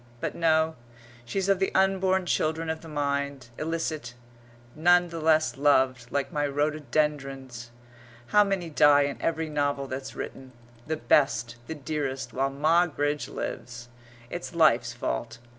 But 0.19 0.33
no; 0.33 0.77
she's 1.25 1.47
of 1.47 1.59
the 1.59 1.71
unborn 1.75 2.25
children 2.25 2.71
of 2.71 2.81
the 2.81 2.87
mind, 2.87 3.49
illicit, 3.59 4.15
none 4.75 5.09
the 5.09 5.19
less 5.19 5.57
loved, 5.57 6.07
like 6.09 6.31
my 6.33 6.47
rhododendrons. 6.47 7.69
How 8.29 8.43
many 8.43 8.67
die 8.71 9.01
in 9.03 9.21
every 9.21 9.47
novel 9.47 9.85
that's 9.85 10.15
written 10.15 10.53
the 10.87 10.97
best, 10.97 11.57
the 11.67 11.75
dearest, 11.75 12.33
while 12.33 12.49
Moggridge 12.49 13.27
lives. 13.27 13.89
It's 14.31 14.55
life's 14.55 14.91
fault. 14.91 15.37